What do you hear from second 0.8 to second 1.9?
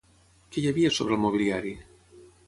sobre el mobiliari?